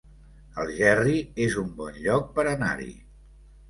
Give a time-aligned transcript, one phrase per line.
[0.63, 1.15] Algerri
[1.47, 2.93] es un bon lloc per anar-hi